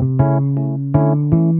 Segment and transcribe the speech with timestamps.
[0.00, 0.20] Thank
[1.34, 1.57] you.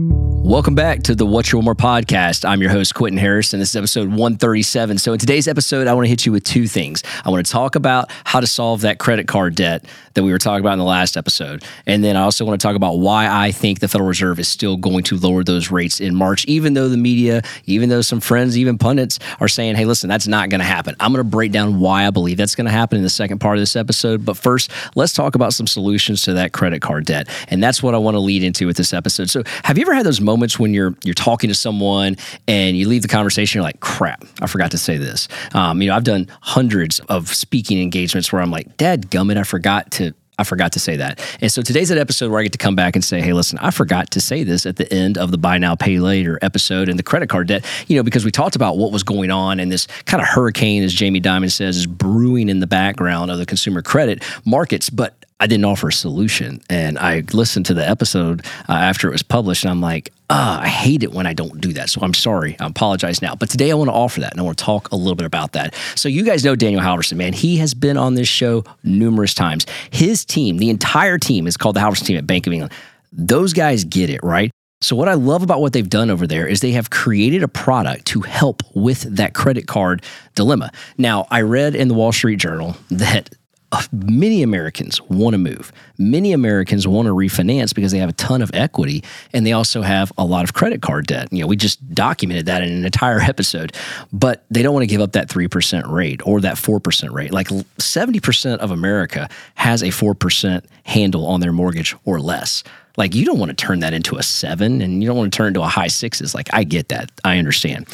[0.49, 2.43] Welcome back to the What's Your One More podcast.
[2.43, 4.97] I'm your host, Quinton Harris, and this is episode 137.
[4.97, 7.03] So, in today's episode, I want to hit you with two things.
[7.23, 9.85] I want to talk about how to solve that credit card debt
[10.15, 11.63] that we were talking about in the last episode.
[11.85, 14.47] And then I also want to talk about why I think the Federal Reserve is
[14.47, 18.19] still going to lower those rates in March, even though the media, even though some
[18.19, 20.95] friends, even pundits are saying, hey, listen, that's not going to happen.
[20.99, 23.37] I'm going to break down why I believe that's going to happen in the second
[23.37, 24.25] part of this episode.
[24.25, 27.29] But first, let's talk about some solutions to that credit card debt.
[27.49, 29.29] And that's what I want to lead into with this episode.
[29.29, 32.15] So, have you ever had those moments when you're you're talking to someone
[32.47, 35.27] and you leave the conversation, you're like, crap, I forgot to say this.
[35.53, 39.43] Um, you know, I've done hundreds of speaking engagements where I'm like, Dad gummit, I
[39.43, 41.19] forgot to I forgot to say that.
[41.41, 43.59] And so today's an episode where I get to come back and say, hey, listen,
[43.59, 46.87] I forgot to say this at the end of the Buy Now, Pay Later episode
[46.87, 49.59] and the credit card debt, you know, because we talked about what was going on
[49.59, 53.37] and this kind of hurricane, as Jamie Dimon says, is brewing in the background of
[53.37, 54.89] the consumer credit markets.
[54.89, 56.61] But I didn't offer a solution.
[56.69, 60.61] And I listened to the episode uh, after it was published, and I'm like, ah,
[60.61, 61.89] I hate it when I don't do that.
[61.89, 62.55] So I'm sorry.
[62.59, 63.35] I apologize now.
[63.35, 65.25] But today I want to offer that, and I want to talk a little bit
[65.25, 65.73] about that.
[65.95, 67.33] So you guys know Daniel Halvorsen, man.
[67.33, 69.65] He has been on this show numerous times.
[69.91, 72.73] His team, the entire team, is called the Halverson team at Bank of England.
[73.11, 74.51] Those guys get it, right?
[74.81, 77.49] So, what I love about what they've done over there is they have created a
[77.49, 80.03] product to help with that credit card
[80.35, 80.71] dilemma.
[80.97, 83.29] Now, I read in the Wall Street Journal that
[83.71, 85.71] Uh, many Americans want to move.
[85.99, 89.83] Many Americans want to refinance because they have a ton of equity and they also
[89.83, 91.27] have a lot of credit card debt.
[91.31, 93.75] You know, we just documented that in an entire episode,
[94.11, 97.31] but they don't want to give up that 3% rate or that 4% rate.
[97.31, 102.63] Like 70% of America has a 4% handle on their mortgage or less.
[102.97, 105.37] Like you don't want to turn that into a 7 and you don't want to
[105.37, 106.33] turn it into a high 6s.
[106.33, 107.11] Like I get that.
[107.23, 107.87] I understand.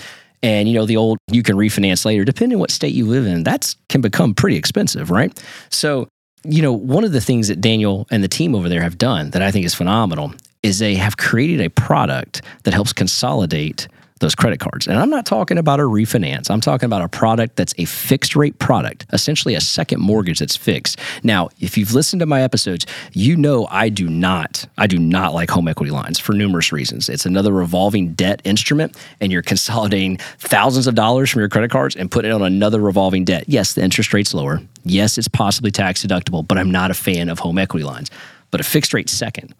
[0.45, 3.43] And you know, the old you can refinance later, depending what state you live in,
[3.43, 5.43] that's can become pretty expensive, right?
[5.71, 6.07] So,
[6.43, 9.31] you know, one of the things that Daniel and the team over there have done
[9.31, 13.87] that I think is phenomenal is they have created a product that helps consolidate
[14.21, 14.88] those credit cards.
[14.88, 16.49] And I'm not talking about a refinance.
[16.49, 20.55] I'm talking about a product that's a fixed rate product, essentially a second mortgage that's
[20.55, 20.99] fixed.
[21.21, 25.33] Now, if you've listened to my episodes, you know I do not I do not
[25.33, 27.09] like home equity lines for numerous reasons.
[27.09, 31.95] It's another revolving debt instrument and you're consolidating thousands of dollars from your credit cards
[31.97, 33.45] and putting it on another revolving debt.
[33.47, 34.61] Yes, the interest rate's lower.
[34.86, 38.09] Yes, it's possibly tax deductible, but I'm not a fan of home equity lines.
[38.52, 39.53] But a fixed rate second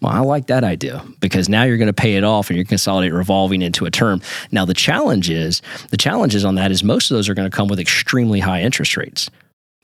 [0.00, 2.66] well, I like that idea because now you're going to pay it off and you're
[2.66, 4.20] consolidate revolving into a term.
[4.52, 7.56] Now the challenge is the challenges on that is most of those are going to
[7.56, 9.30] come with extremely high interest rates.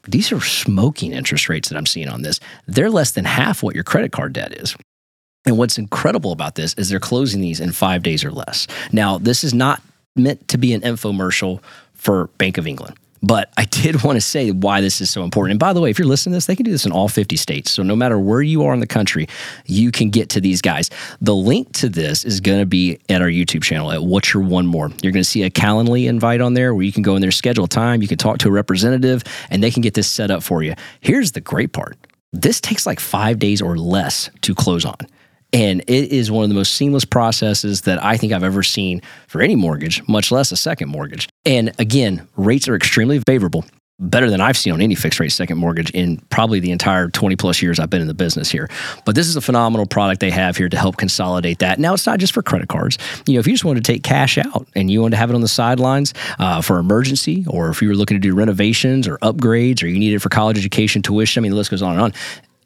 [0.06, 2.40] These are smoking interest rates that I'm seeing on this.
[2.66, 4.76] They're less than half what your credit card debt is.
[5.44, 8.66] And what's incredible about this is they're closing these in five days or less.
[8.92, 9.82] Now, this is not
[10.14, 11.62] meant to be an infomercial
[11.94, 12.96] for Bank of England.
[13.22, 15.52] But I did want to say why this is so important.
[15.52, 17.08] And by the way, if you're listening to this, they can do this in all
[17.08, 17.70] 50 states.
[17.70, 19.28] So no matter where you are in the country,
[19.66, 20.90] you can get to these guys.
[21.20, 24.42] The link to this is going to be at our YouTube channel at What's Your
[24.42, 24.90] One More.
[25.02, 27.30] You're going to see a Calendly invite on there where you can go in there,
[27.30, 30.42] schedule time, you can talk to a representative, and they can get this set up
[30.42, 30.74] for you.
[31.00, 31.96] Here's the great part
[32.32, 34.96] this takes like five days or less to close on.
[35.52, 39.02] And it is one of the most seamless processes that I think I've ever seen
[39.28, 41.28] for any mortgage, much less a second mortgage.
[41.44, 43.64] And again, rates are extremely favorable,
[43.98, 47.36] better than I've seen on any fixed rate second mortgage in probably the entire 20
[47.36, 48.68] plus years I've been in the business here.
[49.04, 51.78] But this is a phenomenal product they have here to help consolidate that.
[51.78, 52.98] Now, it's not just for credit cards.
[53.26, 55.30] You know, if you just want to take cash out and you want to have
[55.30, 59.06] it on the sidelines uh, for emergency, or if you were looking to do renovations
[59.06, 61.82] or upgrades, or you need it for college education, tuition, I mean, the list goes
[61.82, 62.12] on and on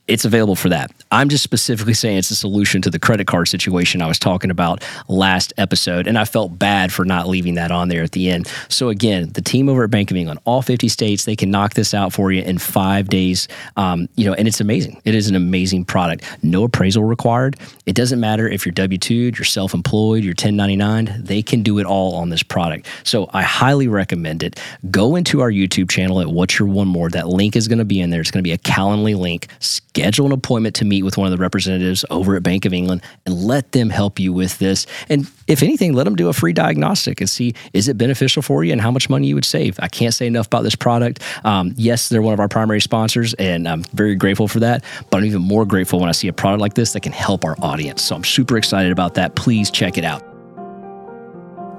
[0.09, 0.91] it's available for that.
[1.11, 4.50] I'm just specifically saying it's a solution to the credit card situation I was talking
[4.50, 6.06] about last episode.
[6.06, 8.50] And I felt bad for not leaving that on there at the end.
[8.69, 11.75] So, again, the team over at Bank of England, all 50 states, they can knock
[11.75, 13.49] this out for you in five days.
[13.77, 15.00] Um, you know, and it's amazing.
[15.05, 16.25] It is an amazing product.
[16.43, 17.56] No appraisal required.
[17.87, 21.78] It doesn't matter if you're W 2, you're self employed, you're 1099, they can do
[21.78, 22.87] it all on this product.
[23.03, 24.61] So, I highly recommend it.
[24.91, 27.11] Go into our YouTube channel at What's Your One More.
[27.11, 28.21] That link is going to be in there.
[28.21, 29.49] It's going to be a Calendly link
[29.97, 33.00] schedule an appointment to meet with one of the representatives over at Bank of England
[33.25, 34.87] and let them help you with this.
[35.09, 38.62] And if anything, let them do a free diagnostic and see is it beneficial for
[38.62, 39.79] you and how much money you would save.
[39.81, 41.23] I can't say enough about this product.
[41.44, 44.85] Um, yes, they're one of our primary sponsors, and I'm very grateful for that.
[45.09, 47.47] But I'm even more grateful when I see a product like this that can help
[47.47, 48.03] our audience.
[48.03, 49.35] So I'm super excited about that.
[49.35, 50.23] Please check it out.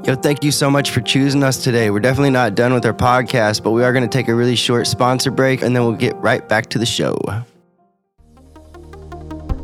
[0.07, 1.91] Yo, thank you so much for choosing us today.
[1.91, 4.56] We're definitely not done with our podcast, but we are going to take a really
[4.56, 7.19] short sponsor break and then we'll get right back to the show.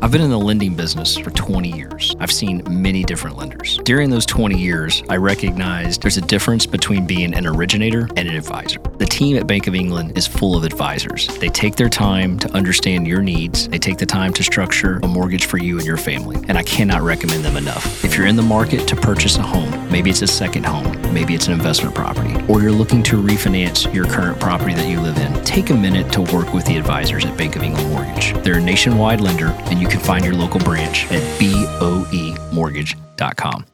[0.04, 2.14] I've been in the lending business for 20 years.
[2.20, 3.78] I've seen many different lenders.
[3.84, 8.36] During those 20 years, I recognized there's a difference between being an originator and an
[8.36, 8.80] advisor.
[8.98, 11.28] The team at Bank of England is full of advisors.
[11.38, 15.08] They take their time to understand your needs, they take the time to structure a
[15.08, 18.04] mortgage for you and your family, and I cannot recommend them enough.
[18.04, 21.34] If you're in the market to purchase a home, maybe it's a second home, maybe
[21.34, 25.16] it's an investment property, or you're looking to refinance your current property that you live
[25.16, 28.34] in, take a minute to work with the advisors at Bank of England Mortgage.
[28.44, 33.64] They're a nationwide lender, and you can find your local branch at boemortgage.com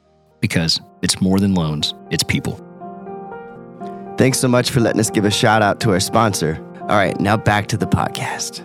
[0.41, 2.61] because it's more than loans, it's people.
[4.19, 6.63] Thanks so much for letting us give a shout out to our sponsor.
[6.83, 8.61] All right, now back to the podcast.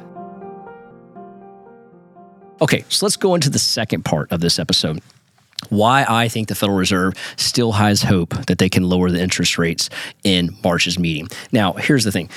[2.62, 5.00] Okay, so let's go into the second part of this episode.
[5.70, 9.58] Why I think the Federal Reserve still has hope that they can lower the interest
[9.58, 9.90] rates
[10.26, 11.30] in March's meeting.
[11.54, 12.30] Now, here's the thing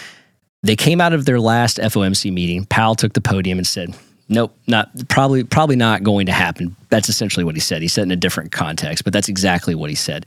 [0.63, 2.67] they came out of their last FOMC meeting.
[2.67, 3.97] Powell took the podium and said,
[4.29, 6.77] Nope, not probably probably not going to happen.
[6.91, 7.83] That's essentially what he said.
[7.83, 10.27] He said in a different context, but that's exactly what he said.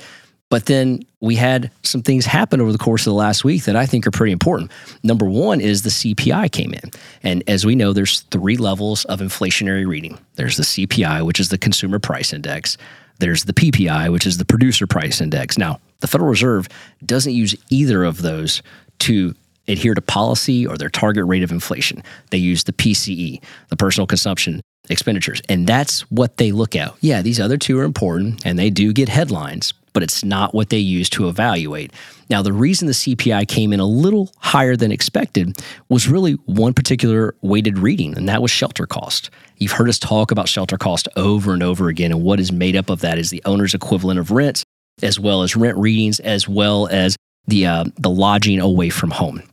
[0.49, 3.77] But then we had some things happen over the course of the last week that
[3.77, 4.69] I think are pretty important.
[5.01, 6.91] Number one is the CPI came in.
[7.23, 11.49] And as we know, there's three levels of inflationary reading there's the CPI, which is
[11.49, 12.77] the consumer price index,
[13.19, 15.57] there's the PPI, which is the producer price index.
[15.57, 16.67] Now, the Federal Reserve
[17.05, 18.61] doesn't use either of those
[18.99, 19.33] to
[19.67, 22.03] adhere to policy or their target rate of inflation.
[22.29, 25.41] They use the PCE, the personal consumption expenditures.
[25.47, 26.93] And that's what they look at.
[27.01, 30.69] Yeah, these other two are important and they do get headlines, but it's not what
[30.69, 31.93] they use to evaluate.
[32.29, 36.73] Now, the reason the CPI came in a little higher than expected was really one
[36.73, 39.29] particular weighted reading, and that was shelter cost.
[39.57, 42.75] You've heard us talk about shelter cost over and over again, and what is made
[42.75, 44.63] up of that is the owner's equivalent of rents,
[45.03, 47.17] as well as rent readings, as well as
[47.47, 49.43] the uh, the lodging away from home.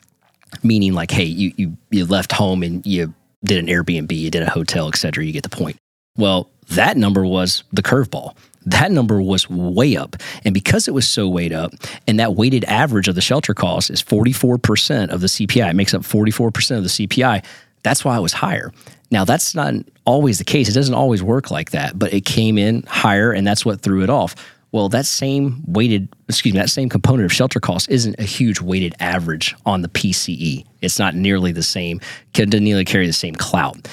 [0.62, 3.14] Meaning, like, hey, you you you left home and you
[3.44, 5.24] did an Airbnb, you did a hotel, et cetera.
[5.24, 5.76] You get the point.
[6.16, 8.34] Well, that number was the curveball
[8.70, 10.16] that number was way up.
[10.44, 11.72] And because it was so weighed up,
[12.06, 15.94] and that weighted average of the shelter cost is 44% of the CPI, it makes
[15.94, 17.44] up 44% of the CPI,
[17.82, 18.72] that's why it was higher.
[19.10, 19.74] Now, that's not
[20.04, 20.68] always the case.
[20.68, 24.02] It doesn't always work like that, but it came in higher, and that's what threw
[24.02, 24.34] it off.
[24.70, 28.60] Well, that same weighted, excuse me, that same component of shelter cost isn't a huge
[28.60, 30.66] weighted average on the PCE.
[30.82, 32.00] It's not nearly the same,
[32.34, 33.88] can nearly carry the same clout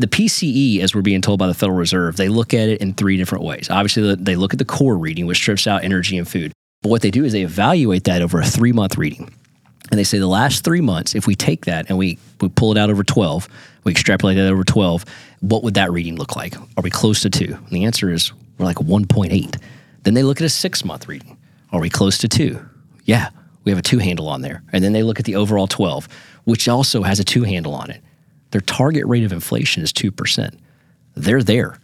[0.00, 2.94] the PCE, as we're being told by the Federal Reserve, they look at it in
[2.94, 3.68] three different ways.
[3.68, 6.52] Obviously, they look at the core reading, which strips out energy and food.
[6.82, 9.30] But what they do is they evaluate that over a three month reading.
[9.90, 12.72] And they say the last three months, if we take that and we, we pull
[12.72, 13.46] it out over 12,
[13.84, 15.04] we extrapolate that over 12,
[15.40, 16.56] what would that reading look like?
[16.56, 17.54] Are we close to two?
[17.54, 19.60] And the answer is we're like 1.8.
[20.02, 21.36] Then they look at a six month reading.
[21.72, 22.64] Are we close to two?
[23.04, 23.30] Yeah,
[23.64, 24.62] we have a two handle on there.
[24.72, 26.08] And then they look at the overall 12,
[26.44, 28.02] which also has a two handle on it.
[28.50, 30.56] Their target rate of inflation is 2%.
[31.14, 31.78] They're there.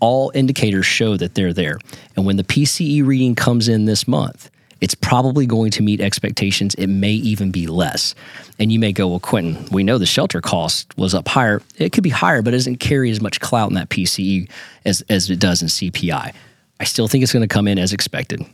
[0.00, 1.78] All indicators show that they're there.
[2.16, 6.74] And when the PCE reading comes in this month, it's probably going to meet expectations.
[6.74, 8.14] It may even be less.
[8.58, 11.62] And you may go, well, Quinton, we know the shelter cost was up higher.
[11.76, 14.50] It could be higher, but it doesn't carry as much clout in that PCE
[14.84, 16.34] as, as it does in CPI.
[16.80, 18.44] I still think it's going to come in as expected.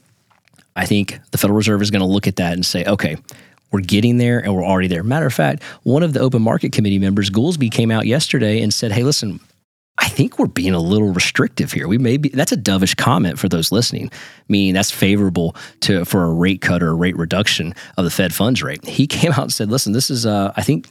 [0.77, 3.17] I think the Federal Reserve is going to look at that and say, okay,
[3.73, 5.03] we're getting there and we're already there.
[5.03, 8.73] Matter of fact, one of the open market committee members, Goolsbee, came out yesterday and
[8.73, 9.41] said, hey, listen,
[9.99, 11.87] I think we're being a little restrictive here.
[11.87, 14.11] We may be that's a dovish comment for those listening,
[14.49, 18.35] meaning that's favorable to for a rate cut or a rate reduction of the Fed
[18.35, 18.85] funds rate.
[18.85, 20.89] He came out and said, listen, this is uh, I think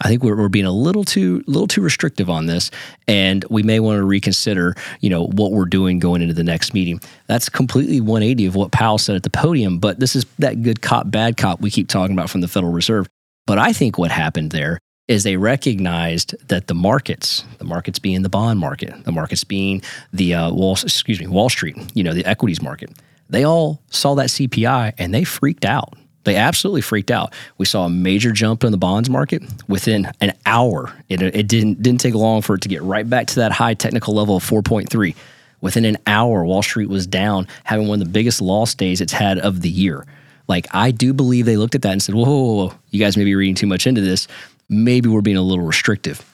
[0.00, 2.70] I think we're, we're being a little too little too restrictive on this,
[3.06, 6.74] and we may want to reconsider, you know, what we're doing going into the next
[6.74, 7.00] meeting.
[7.26, 9.78] That's completely 180 of what Powell said at the podium.
[9.78, 12.72] But this is that good cop, bad cop we keep talking about from the Federal
[12.72, 13.08] Reserve.
[13.46, 18.22] But I think what happened there is they recognized that the markets, the markets being
[18.22, 19.82] the bond market, the markets being
[20.12, 22.90] the uh, Wall, excuse me, Wall Street, you know, the equities market,
[23.28, 27.32] they all saw that CPI and they freaked out they absolutely freaked out.
[27.58, 30.92] We saw a major jump in the bonds market within an hour.
[31.08, 33.74] It, it didn't didn't take long for it to get right back to that high
[33.74, 35.14] technical level of 4.3.
[35.60, 39.12] Within an hour, Wall Street was down, having one of the biggest loss days it's
[39.12, 40.04] had of the year.
[40.46, 43.16] Like I do believe they looked at that and said, "Whoa, whoa, whoa you guys
[43.16, 44.28] may be reading too much into this.
[44.68, 46.33] Maybe we're being a little restrictive."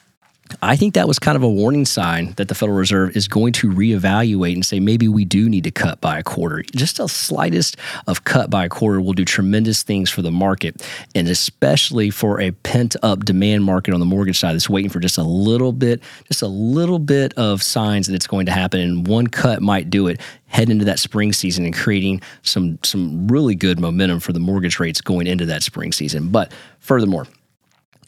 [0.61, 3.53] I think that was kind of a warning sign that the Federal Reserve is going
[3.53, 6.63] to reevaluate and say maybe we do need to cut by a quarter.
[6.75, 7.77] Just a slightest
[8.07, 12.39] of cut by a quarter will do tremendous things for the market, and especially for
[12.41, 15.71] a pent up demand market on the mortgage side that's waiting for just a little
[15.71, 18.79] bit, just a little bit of signs that it's going to happen.
[18.79, 20.19] And one cut might do it.
[20.47, 24.79] Head into that spring season and creating some some really good momentum for the mortgage
[24.79, 26.29] rates going into that spring season.
[26.29, 27.25] But furthermore,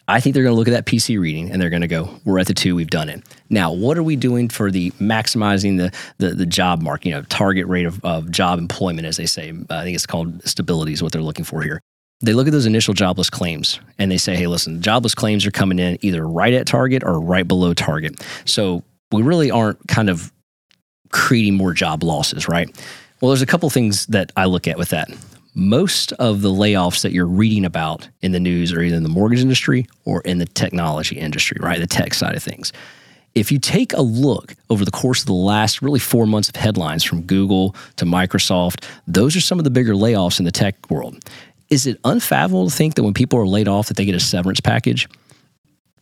[0.07, 2.09] I think they're going to look at that PC reading and they're going to go,
[2.25, 2.75] "We're at the two.
[2.75, 6.81] We've done it." Now, what are we doing for the maximizing the the, the job
[6.81, 7.07] market?
[7.07, 9.53] You know, target rate of, of job employment, as they say.
[9.69, 11.79] I think it's called stability is what they're looking for here.
[12.21, 15.51] They look at those initial jobless claims and they say, "Hey, listen, jobless claims are
[15.51, 20.09] coming in either right at target or right below target." So we really aren't kind
[20.09, 20.33] of
[21.11, 22.67] creating more job losses, right?
[23.21, 25.09] Well, there's a couple things that I look at with that
[25.55, 29.09] most of the layoffs that you're reading about in the news are either in the
[29.09, 31.79] mortgage industry or in the technology industry, right?
[31.79, 32.73] The tech side of things.
[33.35, 36.55] If you take a look over the course of the last really four months of
[36.55, 40.75] headlines from Google to Microsoft, those are some of the bigger layoffs in the tech
[40.89, 41.17] world.
[41.69, 44.19] Is it unfathomable to think that when people are laid off that they get a
[44.19, 45.07] severance package?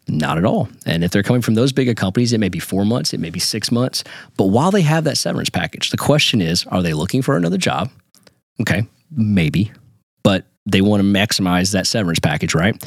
[0.08, 0.68] Not at all.
[0.86, 3.30] And if they're coming from those bigger companies, it may be four months, it may
[3.30, 4.04] be six months.
[4.36, 7.58] But while they have that severance package, the question is are they looking for another
[7.58, 7.90] job?
[8.60, 9.72] Okay, maybe,
[10.24, 12.82] but they want to maximize that severance package, right?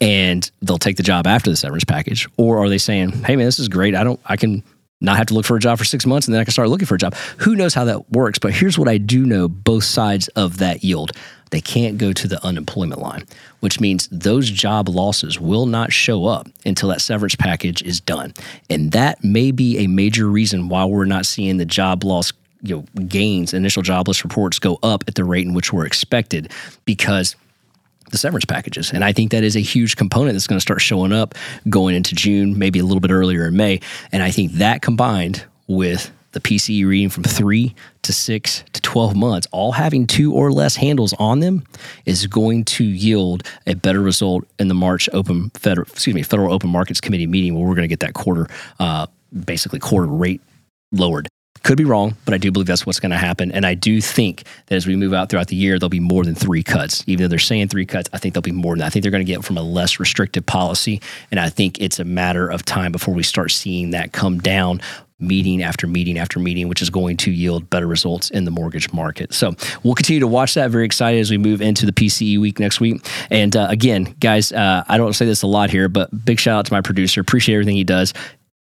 [0.00, 2.28] And they'll take the job after the severance package.
[2.36, 3.94] Or are they saying, hey, man, this is great.
[3.94, 4.64] I don't, I can
[5.00, 6.68] not have to look for a job for six months and then I can start
[6.68, 7.14] looking for a job.
[7.38, 8.38] Who knows how that works?
[8.38, 11.12] But here's what I do know both sides of that yield.
[11.50, 13.24] They can't go to the unemployment line,
[13.58, 18.34] which means those job losses will not show up until that severance package is done.
[18.68, 22.76] And that may be a major reason why we're not seeing the job loss you
[22.76, 26.52] know, gains, initial jobless reports go up at the rate in which we're expected
[26.84, 27.36] because
[28.10, 28.92] the severance packages.
[28.92, 31.34] And I think that is a huge component that's going to start showing up
[31.68, 33.80] going into June, maybe a little bit earlier in May.
[34.12, 39.16] And I think that combined with the PCE reading from three to six to 12
[39.16, 41.64] months, all having two or less handles on them,
[42.06, 46.52] is going to yield a better result in the March open federal, excuse me, federal
[46.52, 48.48] open markets committee meeting where we're going to get that quarter,
[48.78, 49.06] uh,
[49.44, 50.40] basically quarter rate
[50.92, 51.28] lowered.
[51.62, 53.52] Could be wrong, but I do believe that's what's going to happen.
[53.52, 56.24] And I do think that as we move out throughout the year, there'll be more
[56.24, 57.04] than three cuts.
[57.06, 58.86] Even though they're saying three cuts, I think there'll be more than that.
[58.86, 61.02] I think they're going to get from a less restrictive policy.
[61.30, 64.80] And I think it's a matter of time before we start seeing that come down
[65.20, 68.92] meeting after meeting after meeting, which is going to yield better results in the mortgage
[68.92, 69.32] market.
[69.32, 70.70] So we'll continue to watch that.
[70.70, 73.06] Very excited as we move into the PCE week next week.
[73.30, 76.58] And uh, again, guys, uh, I don't say this a lot here, but big shout
[76.58, 77.20] out to my producer.
[77.20, 78.14] Appreciate everything he does.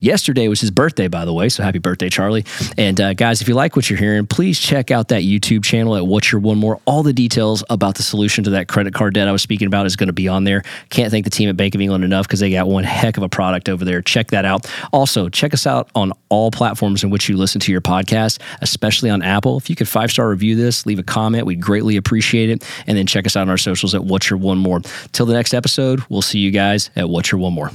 [0.04, 1.48] Yesterday was his birthday, by the way.
[1.48, 2.44] So happy birthday, Charlie.
[2.76, 5.96] And uh, guys, if you like what you're hearing, please check out that YouTube channel
[5.96, 6.78] at What's Your One More.
[6.84, 9.86] All the details about the solution to that credit card debt I was speaking about
[9.86, 10.62] is going to be on there.
[10.90, 13.22] Can't thank the team at Bank of England enough because they got one heck of
[13.22, 14.02] a product over there.
[14.02, 14.70] Check that out.
[14.92, 19.08] Also, check us out on all platforms in which you listen to your podcast, especially
[19.08, 19.56] on Apple.
[19.56, 22.62] If you could five star review this, leave a comment, we'd greatly appreciate it.
[22.86, 24.80] And then check us out on our socials at What's Your One More.
[25.12, 27.70] Till the next episode, we'll see you guys at What's Your One More.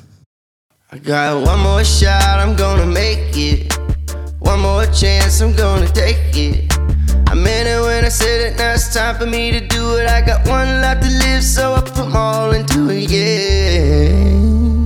[0.92, 3.78] I got one more shot, I'm gonna make it.
[4.40, 6.74] One more chance, I'm gonna take it.
[7.28, 10.10] I meant it when I said it, now it's time for me to do it.
[10.10, 14.79] I got one life to live, so I put all into it, yeah.